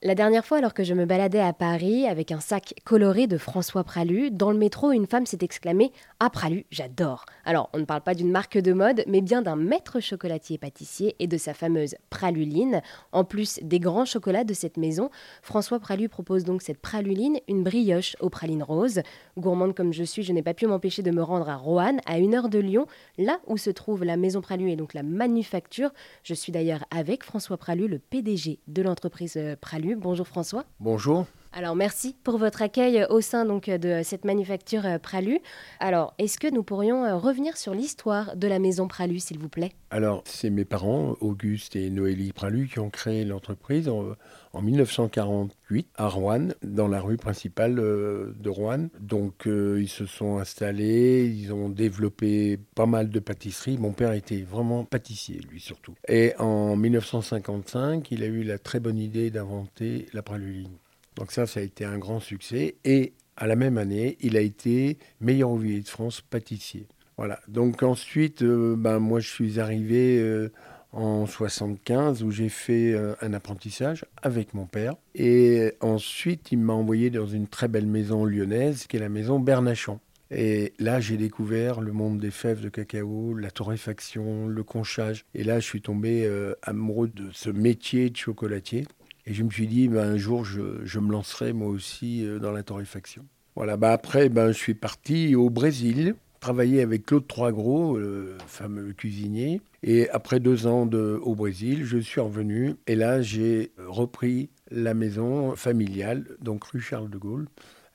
[0.00, 3.36] La dernière fois, alors que je me baladais à Paris avec un sac coloré de
[3.36, 5.90] François Pralu, dans le métro, une femme s'est exclamée
[6.20, 9.56] Ah, Pralu, j'adore Alors, on ne parle pas d'une marque de mode, mais bien d'un
[9.56, 12.80] maître chocolatier pâtissier et de sa fameuse praluline.
[13.10, 15.10] En plus des grands chocolats de cette maison,
[15.42, 19.00] François Pralu propose donc cette praluline, une brioche aux pralines roses.
[19.36, 22.20] Gourmande comme je suis, je n'ai pas pu m'empêcher de me rendre à Roanne, à
[22.20, 22.86] une heure de Lyon,
[23.18, 25.90] là où se trouve la maison Pralu et donc la manufacture.
[26.22, 29.87] Je suis d'ailleurs avec François Pralu, le PDG de l'entreprise euh, Pralu.
[29.94, 30.64] Bonjour François.
[30.80, 31.26] Bonjour.
[31.58, 35.40] Alors merci pour votre accueil au sein donc de cette manufacture euh, Pralu.
[35.80, 39.48] Alors est-ce que nous pourrions euh, revenir sur l'histoire de la maison Pralu s'il vous
[39.48, 39.72] plaît?
[39.90, 44.14] Alors c'est mes parents Auguste et Noélie Pralu qui ont créé l'entreprise en,
[44.62, 48.86] 1948 à Rouen, dans la rue principale euh, de Rouen.
[49.00, 53.78] Donc ils se sont installés, ils ont développé pas mal de pâtisseries.
[53.78, 55.96] Mon père était vraiment pâtissier lui surtout.
[56.06, 60.78] Et en 1955 il a eu la très bonne idée d'inventer la praluline.
[61.18, 62.76] Donc ça, ça a été un grand succès.
[62.84, 66.86] Et à la même année, il a été meilleur ouvrier de France pâtissier.
[67.16, 67.40] Voilà.
[67.48, 70.52] Donc ensuite, euh, ben, moi, je suis arrivé euh,
[70.92, 74.94] en 75 où j'ai fait euh, un apprentissage avec mon père.
[75.16, 79.40] Et ensuite, il m'a envoyé dans une très belle maison lyonnaise qui est la maison
[79.40, 79.98] Bernachon.
[80.30, 85.24] Et là, j'ai découvert le monde des fèves de cacao, la torréfaction, le conchage.
[85.34, 86.30] Et là, je suis tombé
[86.62, 88.84] amoureux de ce métier de chocolatier.
[89.28, 92.50] Et je me suis dit, ben, un jour, je, me lancerai moi aussi euh, dans
[92.50, 93.26] la torréfaction.
[93.56, 98.94] Voilà, ben, après, ben, je suis parti au Brésil, travailler avec Claude Troisgros, le fameux
[98.94, 99.60] cuisinier.
[99.82, 102.76] Et après deux ans de, au Brésil, je suis revenu.
[102.86, 107.48] Et là, j'ai repris la maison familiale, donc rue Charles de Gaulle.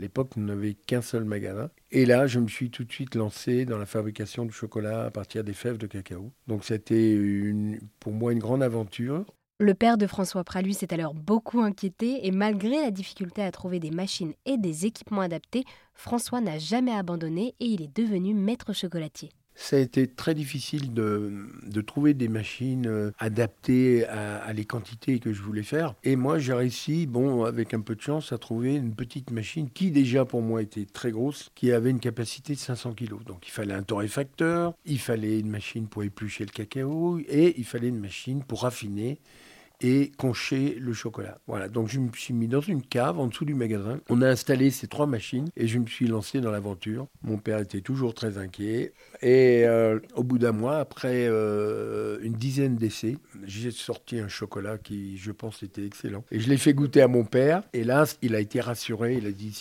[0.00, 1.70] À l'époque, nous n'avions qu'un seul magasin.
[1.92, 5.10] Et là, je me suis tout de suite lancé dans la fabrication du chocolat à
[5.12, 6.32] partir des fèves de cacao.
[6.48, 7.16] Donc, c'était
[8.00, 9.26] pour moi une grande aventure.
[9.62, 13.78] Le père de François Pralu s'est alors beaucoup inquiété et malgré la difficulté à trouver
[13.78, 18.72] des machines et des équipements adaptés, François n'a jamais abandonné et il est devenu maître
[18.72, 19.28] chocolatier.
[19.62, 25.34] Ça a été très difficile de, trouver des machines euh, adaptées à, les quantités que
[25.34, 25.94] je voulais faire.
[26.02, 29.68] Et moi, j'ai réussi, bon, avec un peu de chance, à trouver une petite machine
[29.68, 33.22] qui déjà pour moi était très grosse, qui avait une capacité de 500 kg.
[33.26, 37.64] Donc il fallait un torréfacteur, il fallait une machine pour éplucher le cacao et il
[37.64, 39.18] fallait une machine pour raffiner
[39.80, 41.38] et concher le chocolat.
[41.46, 44.00] Voilà, donc je me suis mis dans une cave en dessous du magasin.
[44.08, 47.06] On a installé ces trois machines et je me suis lancé dans l'aventure.
[47.22, 48.92] Mon père était toujours très inquiet.
[49.22, 54.78] Et euh, au bout d'un mois, après euh, une dizaine d'essais, j'ai sorti un chocolat
[54.78, 56.24] qui, je pense, était excellent.
[56.30, 57.62] Et je l'ai fait goûter à mon père.
[57.74, 59.16] Là, il a été rassuré.
[59.16, 59.58] Il a dit,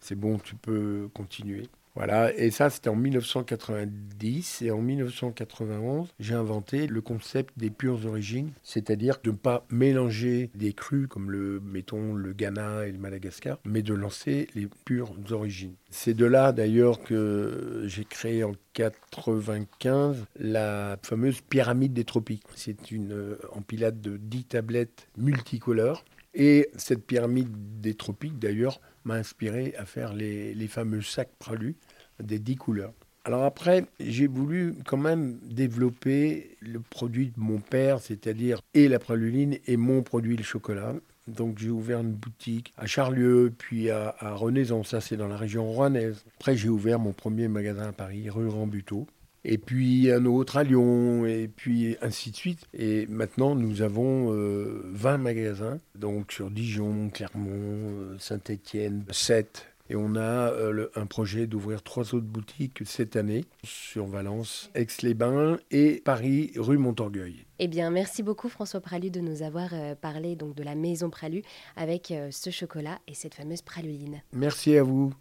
[0.00, 1.68] c'est bon, tu peux continuer.
[1.98, 8.06] Voilà, et ça c'était en 1990 et en 1991 j'ai inventé le concept des pures
[8.06, 12.98] origines, c'est-à-dire de ne pas mélanger des crus comme le mettons le Ghana et le
[12.98, 15.74] Madagascar, mais de lancer les pures origines.
[15.90, 22.44] C'est de là d'ailleurs que j'ai créé en 95 la fameuse pyramide des tropiques.
[22.54, 26.04] C'est une euh, empilade de 10 tablettes multicolores
[26.34, 31.76] et cette pyramide des tropiques, d'ailleurs, m'a inspiré à faire les, fameux sacs pralus
[32.22, 32.92] des dix couleurs.
[33.24, 38.98] Alors après, j'ai voulu quand même développer le produit de mon père, c'est-à-dire et la
[38.98, 40.94] praluline et mon produit le chocolat.
[41.26, 45.36] Donc j'ai ouvert une boutique à Charlieu, puis à, à Renaison, ça c'est dans la
[45.36, 46.24] région rouennaise.
[46.38, 49.06] Après j'ai ouvert mon premier magasin à Paris, rue Rambuteau.
[49.50, 52.66] Et puis un autre à Lyon, et puis ainsi de suite.
[52.74, 59.96] Et maintenant nous avons 20 euh, magasins, donc sur Dijon, Clermont, euh, Saint-Étienne, 7 et
[59.96, 66.02] on a euh, un projet d'ouvrir trois autres boutiques cette année sur Valence, Aix-les-Bains et
[66.04, 67.46] Paris, rue Montorgueil.
[67.58, 71.08] Eh bien, merci beaucoup François Pralu de nous avoir euh, parlé donc de la maison
[71.08, 71.42] Pralu
[71.76, 74.20] avec ce chocolat et cette fameuse praluline.
[74.32, 75.14] Merci à vous.